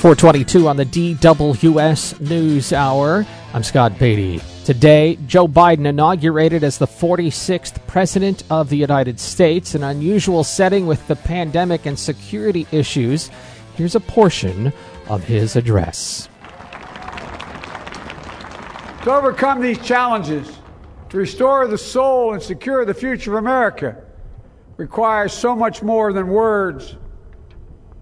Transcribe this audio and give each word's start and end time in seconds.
422 0.00 0.66
on 0.66 0.78
the 0.78 0.86
DWS 0.86 2.20
News 2.22 2.72
Hour. 2.72 3.26
I'm 3.52 3.62
Scott 3.62 3.98
Beatty. 3.98 4.40
Today, 4.64 5.18
Joe 5.26 5.46
Biden 5.46 5.84
inaugurated 5.84 6.64
as 6.64 6.78
the 6.78 6.86
46th 6.86 7.86
President 7.86 8.42
of 8.48 8.70
the 8.70 8.78
United 8.78 9.20
States, 9.20 9.74
an 9.74 9.82
unusual 9.82 10.42
setting 10.42 10.86
with 10.86 11.06
the 11.06 11.16
pandemic 11.16 11.84
and 11.84 11.98
security 11.98 12.66
issues. 12.72 13.30
Here's 13.74 13.94
a 13.94 14.00
portion 14.00 14.72
of 15.06 15.22
his 15.24 15.54
address. 15.54 16.30
To 19.02 19.12
overcome 19.12 19.60
these 19.60 19.80
challenges, 19.80 20.50
to 21.10 21.18
restore 21.18 21.66
the 21.66 21.76
soul 21.76 22.32
and 22.32 22.42
secure 22.42 22.86
the 22.86 22.94
future 22.94 23.32
of 23.32 23.44
America, 23.44 24.02
requires 24.78 25.34
so 25.34 25.54
much 25.54 25.82
more 25.82 26.14
than 26.14 26.28
words. 26.28 26.96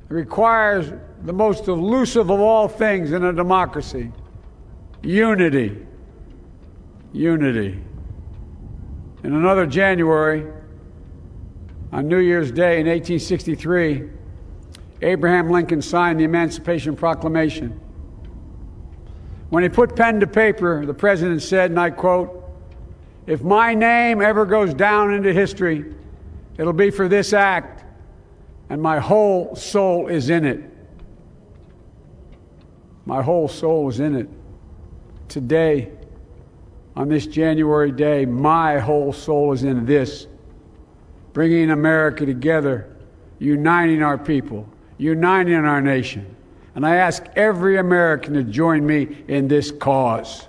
It 0.09 0.15
requires 0.15 0.93
the 1.25 1.33
most 1.33 1.69
elusive 1.69 2.31
of 2.31 2.41
all 2.41 2.69
things 2.69 3.13
in 3.13 3.25
a 3.25 3.33
democracy 3.33 4.13
unity. 5.03 5.87
Unity. 7.13 7.81
In 9.25 9.35
another 9.35 9.67
January, 9.67 10.47
on 11.93 12.09
New 12.09 12.19
Year's 12.19 12.53
Day 12.53 12.81
in 12.81 12.87
1863, 12.87 14.11
Abraham 15.03 15.51
Lincoln 15.51 15.81
signed 15.81 16.21
the 16.21 16.25
Emancipation 16.25 16.97
Proclamation. 16.97 17.81
When 19.51 19.63
he 19.63 19.69
put 19.69 19.97
pen 19.97 20.21
to 20.21 20.27
paper, 20.27 20.85
the 20.85 20.95
president 20.95 21.43
said, 21.43 21.71
and 21.71 21.81
I 21.81 21.91
quote, 21.91 22.45
If 23.27 23.43
my 23.43 23.75
name 23.75 24.21
ever 24.21 24.45
goes 24.45 24.75
down 24.75 25.15
into 25.15 25.33
history, 25.33 25.95
it'll 26.59 26.73
be 26.73 26.91
for 26.91 27.09
this 27.09 27.33
act, 27.33 27.85
and 28.69 28.83
my 28.83 28.99
whole 28.99 29.57
soul 29.57 30.09
is 30.09 30.29
in 30.29 30.45
it. 30.45 30.78
My 33.09 33.23
whole 33.23 33.49
soul 33.49 33.89
is 33.89 34.01
in 34.01 34.15
it. 34.15 34.29
Today, 35.31 35.91
on 36.95 37.09
this 37.09 37.27
January 37.27 37.91
day, 37.91 38.27
my 38.27 38.79
whole 38.79 39.15
soul 39.15 39.55
is 39.55 39.65
in 39.65 39.87
this 39.87 40.27
bringing 41.33 41.71
America 41.71 42.27
together, 42.27 42.95
uniting 43.39 44.03
our 44.03 44.19
people, 44.19 44.69
uniting 44.99 45.55
our 45.55 45.81
nation. 45.81 46.37
And 46.75 46.85
I 46.85 46.97
ask 46.97 47.25
every 47.35 47.79
American 47.79 48.35
to 48.35 48.43
join 48.43 48.85
me 48.85 49.25
in 49.27 49.49
this 49.49 49.71
cause. 49.71 50.47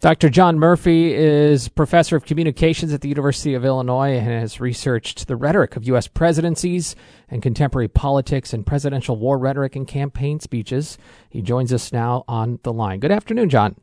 Dr. 0.00 0.30
John 0.30 0.58
Murphy 0.58 1.12
is 1.12 1.68
professor 1.68 2.16
of 2.16 2.24
communications 2.24 2.94
at 2.94 3.02
the 3.02 3.10
University 3.10 3.52
of 3.52 3.66
Illinois 3.66 4.16
and 4.16 4.28
has 4.28 4.58
researched 4.58 5.28
the 5.28 5.36
rhetoric 5.36 5.76
of 5.76 5.84
U.S. 5.88 6.08
presidencies 6.08 6.96
and 7.28 7.42
contemporary 7.42 7.86
politics 7.88 8.54
and 8.54 8.66
presidential 8.66 9.16
war 9.16 9.38
rhetoric 9.38 9.76
and 9.76 9.86
campaign 9.86 10.40
speeches. 10.40 10.96
He 11.28 11.42
joins 11.42 11.70
us 11.70 11.92
now 11.92 12.24
on 12.26 12.60
the 12.62 12.72
line. 12.72 13.00
Good 13.00 13.12
afternoon, 13.12 13.50
John. 13.50 13.76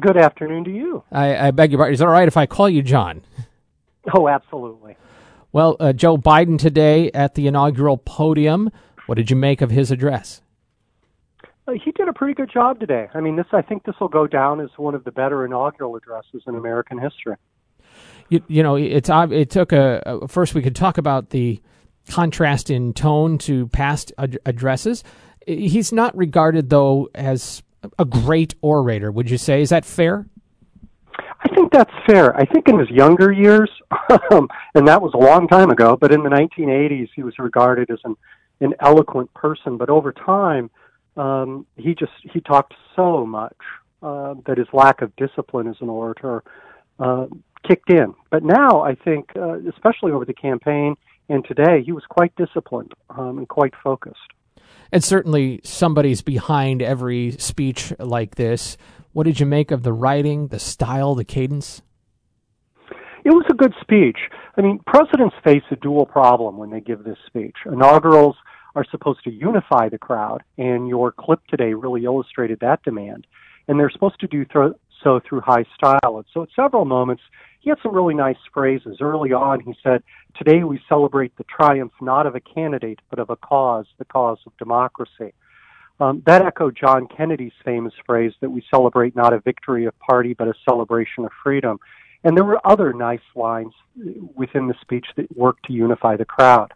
Good 0.00 0.16
afternoon 0.16 0.64
to 0.64 0.72
you. 0.72 1.04
I, 1.12 1.48
I 1.48 1.50
beg 1.52 1.70
your 1.70 1.78
pardon. 1.78 1.94
Is 1.94 2.00
it 2.00 2.04
all 2.04 2.10
right 2.10 2.26
if 2.26 2.36
I 2.36 2.46
call 2.46 2.68
you 2.68 2.82
John? 2.82 3.22
Oh, 4.16 4.26
absolutely. 4.26 4.96
Well, 5.52 5.76
uh, 5.78 5.92
Joe 5.92 6.16
Biden 6.16 6.58
today 6.58 7.12
at 7.12 7.36
the 7.36 7.46
inaugural 7.46 7.96
podium. 7.96 8.72
What 9.06 9.14
did 9.14 9.30
you 9.30 9.36
make 9.36 9.60
of 9.60 9.70
his 9.70 9.92
address? 9.92 10.42
Uh, 11.66 11.72
he 11.84 11.92
did 11.92 12.08
a 12.08 12.12
pretty 12.12 12.34
good 12.34 12.50
job 12.52 12.80
today. 12.80 13.08
I 13.14 13.20
mean, 13.20 13.36
this 13.36 13.46
I 13.52 13.62
think 13.62 13.84
this 13.84 13.94
will 14.00 14.08
go 14.08 14.26
down 14.26 14.60
as 14.60 14.70
one 14.76 14.94
of 14.94 15.04
the 15.04 15.12
better 15.12 15.44
inaugural 15.44 15.96
addresses 15.96 16.42
in 16.46 16.54
American 16.54 16.98
history. 16.98 17.36
You, 18.28 18.42
you 18.48 18.62
know, 18.62 18.76
it's 18.76 19.10
it 19.10 19.50
took 19.50 19.72
a, 19.72 20.02
a, 20.04 20.28
first 20.28 20.54
we 20.54 20.62
could 20.62 20.74
talk 20.74 20.98
about 20.98 21.30
the 21.30 21.60
contrast 22.08 22.70
in 22.70 22.92
tone 22.94 23.38
to 23.38 23.68
past 23.68 24.12
ad- 24.18 24.38
addresses. 24.44 25.04
He's 25.46 25.92
not 25.92 26.16
regarded 26.16 26.70
though 26.70 27.10
as 27.14 27.62
a 27.98 28.04
great 28.04 28.54
orator. 28.60 29.12
Would 29.12 29.30
you 29.30 29.38
say 29.38 29.62
is 29.62 29.70
that 29.70 29.84
fair? 29.84 30.26
I 31.44 31.48
think 31.54 31.72
that's 31.72 31.92
fair. 32.06 32.36
I 32.36 32.44
think 32.44 32.68
in 32.68 32.78
his 32.78 32.88
younger 32.88 33.32
years, 33.32 33.70
um, 34.30 34.48
and 34.74 34.86
that 34.86 35.02
was 35.02 35.12
a 35.14 35.18
long 35.18 35.48
time 35.48 35.70
ago, 35.70 35.96
but 35.96 36.12
in 36.12 36.22
the 36.22 36.30
1980s, 36.30 37.08
he 37.14 37.22
was 37.22 37.38
regarded 37.38 37.90
as 37.90 37.98
an 38.04 38.16
an 38.60 38.74
eloquent 38.80 39.32
person. 39.34 39.76
But 39.76 39.90
over 39.90 40.12
time, 40.12 40.70
um, 41.16 41.66
he 41.76 41.94
just 41.94 42.12
he 42.32 42.40
talked 42.40 42.74
so 42.96 43.26
much 43.26 43.56
uh, 44.02 44.34
that 44.46 44.58
his 44.58 44.66
lack 44.72 45.02
of 45.02 45.14
discipline 45.16 45.68
as 45.68 45.76
an 45.80 45.88
orator 45.88 46.42
uh, 46.98 47.26
kicked 47.66 47.90
in. 47.90 48.14
But 48.30 48.42
now 48.42 48.82
I 48.82 48.94
think, 48.94 49.30
uh, 49.36 49.58
especially 49.68 50.12
over 50.12 50.24
the 50.24 50.34
campaign 50.34 50.96
and 51.28 51.44
today, 51.44 51.82
he 51.84 51.92
was 51.92 52.04
quite 52.08 52.34
disciplined 52.36 52.92
um, 53.10 53.38
and 53.38 53.48
quite 53.48 53.74
focused. 53.82 54.18
And 54.90 55.02
certainly, 55.02 55.60
somebody's 55.64 56.20
behind 56.20 56.82
every 56.82 57.32
speech 57.32 57.92
like 57.98 58.34
this. 58.34 58.76
What 59.12 59.24
did 59.24 59.40
you 59.40 59.46
make 59.46 59.70
of 59.70 59.82
the 59.82 59.92
writing, 59.92 60.48
the 60.48 60.58
style, 60.58 61.14
the 61.14 61.24
cadence? 61.24 61.82
It 63.24 63.30
was 63.30 63.44
a 63.50 63.54
good 63.54 63.72
speech. 63.80 64.18
I 64.56 64.62
mean, 64.62 64.80
presidents 64.86 65.34
face 65.44 65.62
a 65.70 65.76
dual 65.76 66.06
problem 66.06 66.56
when 66.56 66.70
they 66.70 66.80
give 66.80 67.04
this 67.04 67.18
speech. 67.26 67.56
Inaugurals 67.66 68.36
are 68.74 68.86
supposed 68.90 69.22
to 69.24 69.30
unify 69.30 69.88
the 69.88 69.98
crowd, 69.98 70.42
and 70.58 70.88
your 70.88 71.12
clip 71.12 71.40
today 71.48 71.74
really 71.74 72.04
illustrated 72.04 72.60
that 72.60 72.82
demand. 72.82 73.26
And 73.68 73.78
they're 73.78 73.90
supposed 73.90 74.20
to 74.20 74.26
do 74.26 74.44
th- 74.44 74.72
so 75.02 75.20
through 75.28 75.40
high 75.40 75.64
style. 75.74 76.16
And 76.16 76.24
so 76.32 76.42
at 76.42 76.48
several 76.54 76.84
moments, 76.84 77.22
he 77.60 77.70
had 77.70 77.78
some 77.82 77.94
really 77.94 78.14
nice 78.14 78.36
phrases. 78.52 78.98
Early 79.00 79.32
on, 79.32 79.60
he 79.60 79.74
said, 79.82 80.02
Today 80.36 80.64
we 80.64 80.80
celebrate 80.88 81.36
the 81.36 81.44
triumph 81.44 81.92
not 82.00 82.26
of 82.26 82.34
a 82.34 82.40
candidate, 82.40 83.00
but 83.10 83.18
of 83.18 83.30
a 83.30 83.36
cause, 83.36 83.86
the 83.98 84.04
cause 84.04 84.38
of 84.46 84.56
democracy. 84.58 85.32
Um, 86.00 86.22
that 86.26 86.42
echoed 86.42 86.76
John 86.76 87.06
Kennedy's 87.06 87.52
famous 87.64 87.92
phrase 88.06 88.32
that 88.40 88.50
we 88.50 88.64
celebrate 88.74 89.14
not 89.14 89.32
a 89.32 89.40
victory 89.40 89.84
of 89.84 89.96
party, 90.00 90.34
but 90.34 90.48
a 90.48 90.54
celebration 90.68 91.24
of 91.24 91.30
freedom. 91.44 91.78
And 92.24 92.36
there 92.36 92.44
were 92.44 92.60
other 92.66 92.92
nice 92.92 93.20
lines 93.36 93.72
within 94.34 94.68
the 94.68 94.74
speech 94.80 95.06
that 95.16 95.36
worked 95.36 95.66
to 95.66 95.72
unify 95.72 96.16
the 96.16 96.24
crowd. 96.24 96.72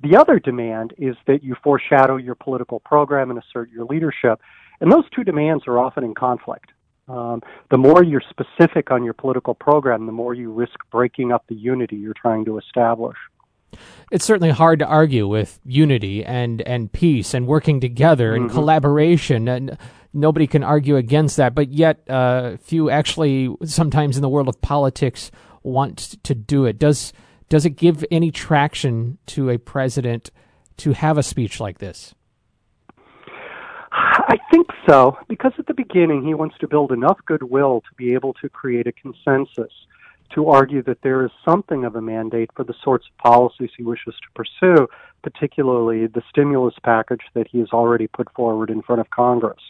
The 0.00 0.16
other 0.16 0.38
demand 0.38 0.94
is 0.96 1.16
that 1.26 1.42
you 1.42 1.56
foreshadow 1.62 2.16
your 2.16 2.34
political 2.34 2.80
program 2.80 3.30
and 3.30 3.38
assert 3.38 3.70
your 3.70 3.84
leadership. 3.84 4.40
And 4.80 4.92
those 4.92 5.04
two 5.14 5.24
demands 5.24 5.64
are 5.66 5.78
often 5.78 6.04
in 6.04 6.14
conflict. 6.14 6.70
Um, 7.08 7.42
the 7.70 7.78
more 7.78 8.04
you're 8.04 8.22
specific 8.28 8.90
on 8.90 9.02
your 9.02 9.14
political 9.14 9.54
program, 9.54 10.06
the 10.06 10.12
more 10.12 10.34
you 10.34 10.52
risk 10.52 10.78
breaking 10.90 11.32
up 11.32 11.44
the 11.48 11.54
unity 11.54 11.96
you're 11.96 12.14
trying 12.14 12.44
to 12.44 12.58
establish. 12.58 13.16
It's 14.10 14.24
certainly 14.24 14.50
hard 14.50 14.78
to 14.78 14.86
argue 14.86 15.26
with 15.26 15.58
unity 15.64 16.24
and, 16.24 16.62
and 16.62 16.92
peace 16.92 17.34
and 17.34 17.46
working 17.46 17.80
together 17.80 18.34
and 18.34 18.46
mm-hmm. 18.46 18.54
collaboration, 18.54 19.48
and 19.48 19.76
nobody 20.12 20.46
can 20.46 20.62
argue 20.62 20.96
against 20.96 21.36
that. 21.38 21.54
But 21.54 21.70
yet, 21.70 22.08
uh, 22.08 22.56
few 22.58 22.88
actually, 22.90 23.54
sometimes 23.64 24.16
in 24.16 24.22
the 24.22 24.28
world 24.28 24.48
of 24.48 24.60
politics, 24.60 25.30
want 25.62 26.16
to 26.22 26.34
do 26.34 26.64
it. 26.64 26.78
Does 26.78 27.12
does 27.48 27.64
it 27.64 27.70
give 27.70 28.04
any 28.10 28.30
traction 28.30 29.18
to 29.26 29.50
a 29.50 29.58
president 29.58 30.30
to 30.78 30.92
have 30.92 31.18
a 31.18 31.22
speech 31.22 31.60
like 31.60 31.78
this? 31.78 32.14
I 33.90 34.38
think 34.50 34.68
so, 34.86 35.16
because 35.28 35.52
at 35.58 35.66
the 35.66 35.74
beginning 35.74 36.24
he 36.24 36.34
wants 36.34 36.56
to 36.58 36.68
build 36.68 36.92
enough 36.92 37.18
goodwill 37.24 37.80
to 37.80 37.94
be 37.96 38.14
able 38.14 38.34
to 38.34 38.48
create 38.48 38.86
a 38.86 38.92
consensus, 38.92 39.72
to 40.34 40.48
argue 40.48 40.82
that 40.82 41.00
there 41.02 41.24
is 41.24 41.30
something 41.44 41.84
of 41.84 41.96
a 41.96 42.02
mandate 42.02 42.50
for 42.54 42.64
the 42.64 42.74
sorts 42.84 43.06
of 43.06 43.16
policies 43.18 43.70
he 43.76 43.82
wishes 43.82 44.14
to 44.14 44.28
pursue, 44.34 44.86
particularly 45.22 46.06
the 46.06 46.22
stimulus 46.28 46.74
package 46.84 47.22
that 47.34 47.48
he 47.48 47.58
has 47.58 47.68
already 47.72 48.06
put 48.06 48.30
forward 48.34 48.68
in 48.68 48.82
front 48.82 49.00
of 49.00 49.08
Congress. 49.10 49.60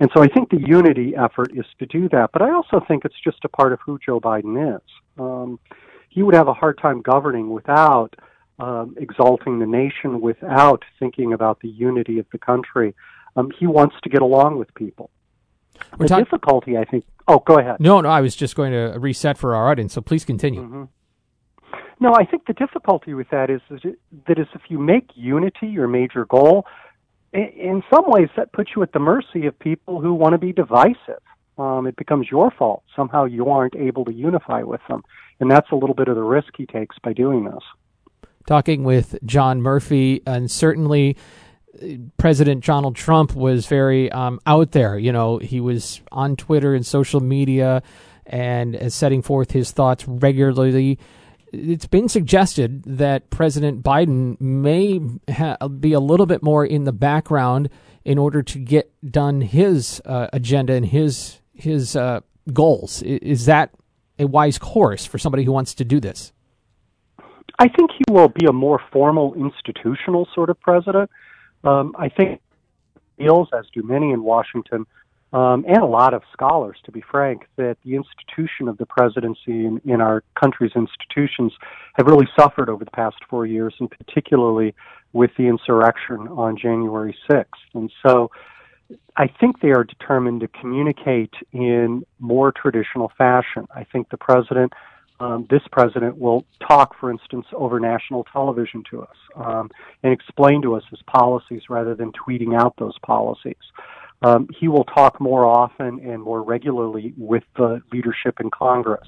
And 0.00 0.10
so 0.14 0.22
I 0.22 0.28
think 0.28 0.50
the 0.50 0.60
unity 0.60 1.14
effort 1.16 1.52
is 1.54 1.64
to 1.78 1.86
do 1.86 2.08
that, 2.10 2.30
but 2.32 2.42
I 2.42 2.50
also 2.50 2.84
think 2.86 3.04
it's 3.04 3.20
just 3.22 3.44
a 3.44 3.48
part 3.48 3.72
of 3.72 3.78
who 3.84 3.98
Joe 4.04 4.20
Biden 4.20 4.76
is. 4.76 4.82
Um, 5.18 5.58
he 6.14 6.22
would 6.22 6.34
have 6.34 6.46
a 6.46 6.54
hard 6.54 6.78
time 6.78 7.02
governing 7.02 7.50
without 7.50 8.14
um, 8.60 8.94
exalting 8.98 9.58
the 9.58 9.66
nation, 9.66 10.20
without 10.20 10.84
thinking 11.00 11.32
about 11.32 11.58
the 11.60 11.68
unity 11.68 12.20
of 12.20 12.26
the 12.30 12.38
country. 12.38 12.94
Um, 13.34 13.50
he 13.58 13.66
wants 13.66 13.96
to 14.04 14.08
get 14.08 14.22
along 14.22 14.58
with 14.58 14.72
people. 14.74 15.10
We're 15.98 16.04
the 16.04 16.08
talk- 16.08 16.24
difficulty, 16.24 16.78
I 16.78 16.84
think. 16.84 17.04
Oh, 17.26 17.40
go 17.40 17.58
ahead. 17.58 17.80
No, 17.80 18.00
no, 18.00 18.08
I 18.08 18.20
was 18.20 18.36
just 18.36 18.54
going 18.54 18.70
to 18.70 18.96
reset 18.98 19.36
for 19.36 19.56
our 19.56 19.68
audience, 19.68 19.92
so 19.92 20.00
please 20.00 20.24
continue. 20.24 20.62
Mm-hmm. 20.62 20.84
No, 21.98 22.14
I 22.14 22.24
think 22.24 22.46
the 22.46 22.52
difficulty 22.52 23.14
with 23.14 23.30
that 23.30 23.50
is 23.50 23.60
that 23.70 24.38
is 24.38 24.46
if 24.54 24.62
you 24.68 24.78
make 24.78 25.10
unity 25.14 25.66
your 25.66 25.88
major 25.88 26.26
goal, 26.26 26.66
in 27.32 27.82
some 27.92 28.04
ways 28.06 28.28
that 28.36 28.52
puts 28.52 28.70
you 28.76 28.82
at 28.82 28.92
the 28.92 28.98
mercy 29.00 29.46
of 29.46 29.58
people 29.58 30.00
who 30.00 30.14
want 30.14 30.34
to 30.34 30.38
be 30.38 30.52
divisive 30.52 31.22
um, 31.58 31.86
it 31.86 31.96
becomes 31.96 32.30
your 32.30 32.50
fault. 32.50 32.82
Somehow 32.96 33.24
you 33.24 33.48
aren't 33.48 33.76
able 33.76 34.04
to 34.04 34.12
unify 34.12 34.62
with 34.62 34.80
them. 34.88 35.02
And 35.40 35.50
that's 35.50 35.70
a 35.72 35.76
little 35.76 35.94
bit 35.94 36.08
of 36.08 36.16
the 36.16 36.22
risk 36.22 36.54
he 36.56 36.66
takes 36.66 36.96
by 36.98 37.12
doing 37.12 37.44
this. 37.44 37.62
Talking 38.46 38.84
with 38.84 39.16
John 39.24 39.62
Murphy, 39.62 40.22
and 40.26 40.50
certainly 40.50 41.16
uh, 41.82 41.86
President 42.18 42.64
Donald 42.64 42.94
Trump 42.94 43.34
was 43.34 43.66
very 43.66 44.10
um, 44.12 44.40
out 44.46 44.72
there. 44.72 44.98
You 44.98 45.12
know, 45.12 45.38
he 45.38 45.60
was 45.60 46.02
on 46.12 46.36
Twitter 46.36 46.74
and 46.74 46.84
social 46.84 47.20
media 47.20 47.82
and 48.26 48.92
setting 48.92 49.22
forth 49.22 49.50
his 49.50 49.70
thoughts 49.70 50.06
regularly. 50.08 50.98
it's 51.52 51.86
been 51.86 52.08
suggested 52.08 52.82
that 52.84 53.30
President 53.30 53.82
Biden 53.82 54.40
may 54.40 55.00
ha- 55.30 55.68
be 55.68 55.92
a 55.92 56.00
little 56.00 56.26
bit 56.26 56.42
more 56.42 56.64
in 56.64 56.84
the 56.84 56.92
background 56.92 57.68
in 58.04 58.18
order 58.18 58.42
to 58.42 58.58
get 58.58 58.90
done 59.10 59.40
his 59.40 60.00
uh, 60.04 60.28
agenda 60.32 60.74
and 60.74 60.86
his 60.86 61.40
his 61.54 61.96
uh, 61.96 62.20
goals. 62.52 63.02
Is 63.02 63.46
that 63.46 63.70
a 64.18 64.26
wise 64.26 64.58
course 64.58 65.06
for 65.06 65.18
somebody 65.18 65.44
who 65.44 65.52
wants 65.52 65.74
to 65.74 65.84
do 65.84 66.00
this? 66.00 66.32
I 67.58 67.68
think 67.68 67.90
he 67.92 68.04
will 68.10 68.28
be 68.28 68.46
a 68.46 68.52
more 68.52 68.80
formal 68.92 69.34
institutional 69.34 70.28
sort 70.34 70.50
of 70.50 70.60
president. 70.60 71.10
Um, 71.62 71.94
I 71.98 72.08
think 72.08 72.40
feels, 73.16 73.48
as 73.56 73.66
do 73.72 73.82
many 73.82 74.10
in 74.10 74.22
Washington, 74.22 74.86
um, 75.32 75.64
and 75.66 75.78
a 75.78 75.86
lot 75.86 76.14
of 76.14 76.22
scholars, 76.32 76.76
to 76.84 76.92
be 76.92 77.02
frank, 77.10 77.48
that 77.56 77.76
the 77.84 77.96
institution 77.96 78.68
of 78.68 78.78
the 78.78 78.86
presidency 78.86 79.66
in, 79.66 79.80
in 79.84 80.00
our 80.00 80.22
country's 80.40 80.72
institutions 80.76 81.52
have 81.94 82.06
really 82.06 82.28
suffered 82.38 82.68
over 82.68 82.84
the 82.84 82.90
past 82.92 83.16
four 83.28 83.44
years, 83.44 83.74
and 83.80 83.90
particularly 83.90 84.74
with 85.12 85.30
the 85.36 85.44
insurrection 85.44 86.28
on 86.28 86.56
January 86.56 87.16
6th. 87.28 87.46
And 87.74 87.90
so 88.04 88.30
I 89.16 89.28
think 89.40 89.60
they 89.60 89.70
are 89.70 89.84
determined 89.84 90.40
to 90.40 90.48
communicate 90.48 91.32
in 91.52 92.04
more 92.18 92.52
traditional 92.52 93.12
fashion. 93.16 93.66
I 93.74 93.84
think 93.84 94.10
the 94.10 94.16
president, 94.16 94.72
um, 95.20 95.46
this 95.48 95.62
president, 95.70 96.18
will 96.18 96.44
talk, 96.66 96.98
for 96.98 97.10
instance, 97.10 97.46
over 97.52 97.78
national 97.80 98.24
television 98.24 98.82
to 98.90 99.02
us 99.02 99.16
um, 99.36 99.70
and 100.02 100.12
explain 100.12 100.62
to 100.62 100.74
us 100.74 100.82
his 100.90 101.00
policies 101.02 101.62
rather 101.70 101.94
than 101.94 102.12
tweeting 102.12 102.60
out 102.60 102.74
those 102.78 102.98
policies. 102.98 103.54
Um, 104.22 104.48
he 104.58 104.68
will 104.68 104.84
talk 104.84 105.20
more 105.20 105.44
often 105.44 106.00
and 106.00 106.22
more 106.22 106.42
regularly 106.42 107.12
with 107.16 107.44
the 107.56 107.82
leadership 107.92 108.40
in 108.40 108.50
Congress, 108.50 109.06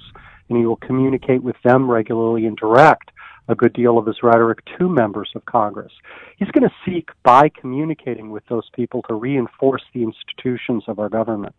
and 0.48 0.58
he 0.58 0.66
will 0.66 0.76
communicate 0.76 1.42
with 1.42 1.56
them 1.64 1.90
regularly 1.90 2.46
and 2.46 2.56
direct 2.56 3.10
a 3.48 3.54
good 3.54 3.72
deal 3.72 3.98
of 3.98 4.06
his 4.06 4.22
rhetoric 4.22 4.60
to 4.78 4.88
members 4.88 5.30
of 5.34 5.44
Congress. 5.44 5.92
He's 6.36 6.50
going 6.50 6.68
to 6.68 6.74
seek, 6.84 7.10
by 7.22 7.48
communicating 7.48 8.30
with 8.30 8.44
those 8.46 8.68
people, 8.74 9.02
to 9.08 9.14
reinforce 9.14 9.82
the 9.94 10.02
institutions 10.02 10.84
of 10.88 10.98
our 10.98 11.08
government. 11.08 11.54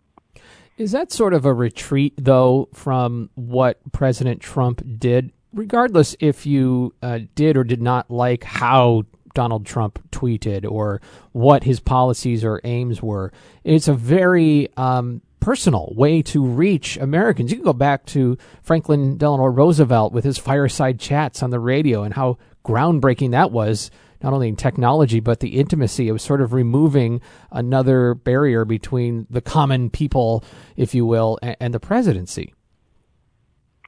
Is 0.77 0.91
that 0.91 1.11
sort 1.11 1.33
of 1.33 1.45
a 1.45 1.53
retreat, 1.53 2.13
though, 2.17 2.69
from 2.73 3.29
what 3.35 3.79
President 3.91 4.41
Trump 4.41 4.81
did? 4.99 5.31
Regardless 5.53 6.15
if 6.19 6.45
you 6.45 6.93
uh, 7.01 7.19
did 7.33 7.57
or 7.57 7.63
did 7.63 7.81
not 7.81 8.11
like 8.11 8.43
how 8.43 9.03
Donald 9.33 9.65
Trump 9.65 9.99
tweeted 10.11 10.69
or 10.69 10.99
what 11.31 11.63
his 11.63 11.79
policies 11.79 12.43
or 12.43 12.59
aims 12.63 13.03
were. 13.03 13.31
It's 13.63 13.87
a 13.87 13.93
very 13.93 14.69
um, 14.77 15.21
personal 15.39 15.93
way 15.95 16.21
to 16.23 16.43
reach 16.43 16.97
Americans. 16.97 17.51
You 17.51 17.57
can 17.57 17.65
go 17.65 17.73
back 17.73 18.05
to 18.07 18.37
Franklin 18.61 19.17
Delano 19.17 19.45
Roosevelt 19.45 20.13
with 20.13 20.23
his 20.23 20.37
fireside 20.37 20.99
chats 20.99 21.41
on 21.43 21.49
the 21.49 21.59
radio 21.59 22.03
and 22.03 22.13
how 22.13 22.37
groundbreaking 22.65 23.31
that 23.31 23.51
was, 23.51 23.89
not 24.21 24.33
only 24.33 24.49
in 24.49 24.55
technology, 24.55 25.19
but 25.19 25.39
the 25.39 25.59
intimacy. 25.59 26.07
It 26.07 26.11
was 26.11 26.23
sort 26.23 26.41
of 26.41 26.53
removing 26.53 27.21
another 27.51 28.13
barrier 28.13 28.65
between 28.65 29.27
the 29.29 29.41
common 29.41 29.89
people, 29.89 30.43
if 30.75 30.93
you 30.93 31.05
will, 31.05 31.39
and, 31.41 31.55
and 31.59 31.73
the 31.73 31.79
presidency. 31.79 32.53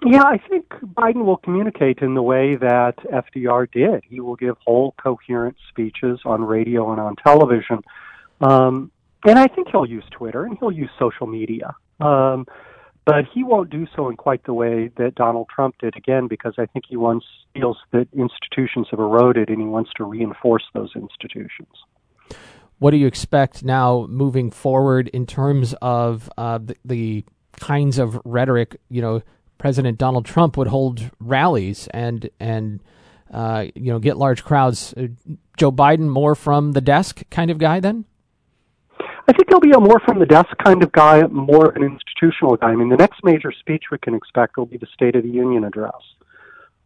Yeah, 0.06 0.24
I 0.24 0.38
think 0.38 0.70
Biden 0.70 1.26
will 1.26 1.38
communicate 1.38 2.00
in 2.00 2.14
the 2.14 2.22
way 2.22 2.56
that 2.56 2.96
FDR 3.12 3.70
did. 3.70 4.02
He 4.08 4.22
will 4.22 4.38
give 4.38 4.56
whole, 4.66 4.96
coherent 5.02 5.58
speeches 5.68 6.22
on 6.24 6.42
radio 6.42 6.92
and 6.92 7.02
on 7.02 7.18
television. 7.18 7.82
Um, 8.40 8.92
and 9.26 9.38
I 9.38 9.48
think 9.48 9.68
he'll 9.72 9.86
use 9.86 10.06
Twitter 10.12 10.46
and 10.46 10.58
he'll 10.60 10.72
use 10.72 10.90
social 10.98 11.28
media. 11.28 11.76
Um, 12.00 12.46
but 13.06 13.26
he 13.34 13.44
won't 13.44 13.70
do 13.70 13.88
so 13.96 14.10
in 14.10 14.18
quite 14.18 14.44
the 14.44 14.54
way 14.54 14.92
that 14.98 15.16
Donald 15.16 15.48
Trump 15.54 15.76
did 15.80 15.96
again, 15.98 16.28
because 16.28 16.54
I 16.58 16.68
think 16.68 16.86
he 16.88 16.96
wants 16.96 17.26
feels 17.54 17.78
that 17.92 18.08
institutions 18.14 18.88
have 18.92 19.00
eroded, 19.00 19.50
and 19.50 19.60
he 19.60 19.66
wants 19.66 19.90
to 19.98 20.04
reinforce 20.04 20.64
those 20.74 20.92
institutions. 20.96 21.70
What 22.78 22.92
do 22.92 22.98
you 22.98 23.08
expect 23.08 23.64
now 23.64 24.06
moving 24.08 24.52
forward 24.52 25.08
in 25.08 25.26
terms 25.26 25.74
of 25.82 26.30
uh, 26.38 26.60
the, 26.60 26.76
the 26.86 27.26
kinds 27.54 27.98
of 27.98 28.22
rhetoric 28.24 28.80
you 28.90 29.02
know 29.02 29.22
President 29.58 29.98
Donald 29.98 30.26
Trump 30.26 30.56
would 30.56 30.68
hold 30.68 31.10
rallies 31.20 31.88
and 31.92 32.30
and 32.40 32.80
uh, 33.34 33.66
you 33.76 33.92
know 33.92 34.00
get 34.00 34.18
large 34.18 34.44
crowds. 34.44 34.94
Uh, 34.96 35.08
Joe 35.58 35.72
Biden 35.72 36.10
more 36.10 36.36
from 36.36 36.72
the 36.72 36.82
desk 36.82 37.24
kind 37.30 37.52
of 37.52 37.58
guy 37.58 37.80
then. 37.80 38.06
I 39.30 39.34
think 39.34 39.50
he'll 39.50 39.60
be 39.60 39.72
a 39.72 39.80
more 39.80 40.00
from 40.00 40.18
the 40.18 40.26
desk 40.26 40.50
kind 40.66 40.82
of 40.82 40.92
guy, 40.92 41.22
more 41.28 41.70
an 41.70 41.84
institutional 41.84 42.56
guy. 42.56 42.70
I 42.70 42.76
mean, 42.76 42.90
the 42.90 42.98
next 42.98 43.24
major 43.24 43.52
speech 43.52 43.84
we 43.92 44.00
can 44.00 44.16
expect 44.16 44.58
will 44.58 44.66
be 44.66 44.78
the 44.78 44.88
State 44.92 45.16
of 45.16 45.22
the 45.22 45.30
Union 45.30 45.64
address. 45.64 46.02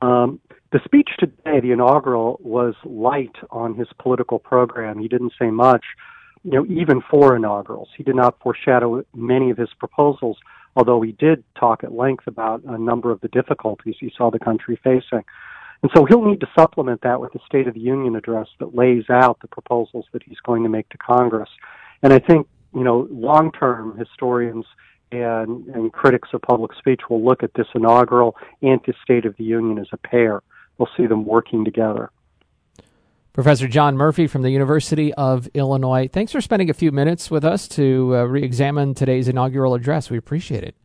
Um, 0.02 0.42
the 0.74 0.82
speech 0.84 1.12
today, 1.18 1.62
the 1.62 1.72
inaugural, 1.72 2.40
was 2.44 2.76
light 2.84 3.36
on 3.50 3.76
his 3.76 3.88
political 3.98 4.40
program. 4.40 5.00
He 5.00 5.08
didn't 5.08 5.32
say 5.40 5.52
much, 5.52 5.86
you 6.44 6.52
know, 6.52 6.66
even 6.66 7.02
for 7.10 7.34
inaugurals. 7.38 7.88
He 7.96 8.04
did 8.04 8.16
not 8.16 8.38
foreshadow 8.42 9.06
many 9.16 9.50
of 9.50 9.58
his 9.58 9.70
proposals 9.80 10.38
although 10.76 11.02
he 11.02 11.12
did 11.14 11.44
talk 11.60 11.84
at 11.84 11.92
length 11.92 12.28
about 12.28 12.64
a 12.66 12.78
number 12.78 13.12
of 13.12 13.22
the 13.22 13.28
difficulties 13.30 13.96
he 14.00 14.12
saw 14.18 14.32
the 14.32 14.40
country 14.40 14.80
facing. 14.84 15.24
And 15.82 15.92
so 15.94 16.06
he'll 16.06 16.26
need 16.26 16.40
to 16.40 16.50
supplement 16.58 17.02
that 17.02 17.20
with 17.20 17.36
a 17.36 17.40
State 17.46 17.68
of 17.68 17.74
the 17.74 17.80
Union 17.80 18.16
address 18.16 18.48
that 18.60 18.74
lays 18.74 19.04
out 19.10 19.40
the 19.42 19.48
proposals 19.48 20.06
that 20.14 20.24
he's 20.24 20.40
going 20.40 20.64
to 20.64 20.70
make 20.70 20.88
to 20.90 20.98
Congress. 20.98 21.50
And 22.04 22.14
I 22.14 22.20
think, 22.20 22.48
you 22.76 22.84
know, 22.84 23.08
long 23.10 23.52
term 23.52 23.98
historians 23.98 24.66
and, 25.12 25.66
and 25.68 25.92
critics 25.92 26.30
of 26.34 26.42
public 26.42 26.72
speech 26.78 27.02
will 27.10 27.24
look 27.24 27.44
at 27.44 27.54
this 27.56 27.68
inaugural 27.74 28.36
and 28.62 28.80
the 28.86 28.94
State 29.04 29.26
of 29.26 29.36
the 29.38 29.44
Union 29.44 29.80
as 29.80 29.88
a 29.92 29.98
pair. 29.98 30.42
We'll 30.78 30.90
see 30.98 31.08
them 31.08 31.26
working 31.26 31.66
together. 31.66 32.12
Professor 33.32 33.68
John 33.68 33.98
Murphy 33.98 34.28
from 34.28 34.44
the 34.44 34.52
University 34.52 35.12
of 35.16 35.48
Illinois. 35.56 36.08
Thanks 36.12 36.32
for 36.32 36.42
spending 36.42 36.70
a 36.70 36.74
few 36.74 36.92
minutes 36.92 37.32
with 37.32 37.44
us 37.44 37.68
to 37.70 38.16
uh, 38.16 38.24
re 38.26 38.44
examine 38.44 38.94
today's 38.94 39.28
inaugural 39.28 39.74
address. 39.74 40.12
We 40.12 40.18
appreciate 40.18 40.64
it. 40.64 40.76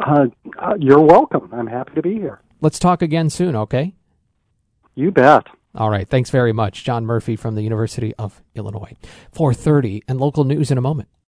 Uh, 0.00 0.26
uh, 0.58 0.74
you're 0.80 1.00
welcome. 1.00 1.48
I'm 1.52 1.68
happy 1.68 1.94
to 1.94 2.02
be 2.02 2.14
here. 2.14 2.40
Let's 2.60 2.80
talk 2.80 3.02
again 3.02 3.30
soon, 3.30 3.54
okay? 3.54 3.94
You 4.96 5.12
bet. 5.12 5.46
All 5.74 5.90
right. 5.90 6.08
Thanks 6.08 6.30
very 6.30 6.52
much. 6.52 6.84
John 6.84 7.04
Murphy 7.04 7.36
from 7.36 7.54
the 7.54 7.62
University 7.62 8.14
of 8.16 8.42
Illinois. 8.54 8.96
430 9.32 10.02
and 10.08 10.20
local 10.20 10.44
news 10.44 10.70
in 10.70 10.78
a 10.78 10.82
moment. 10.82 11.08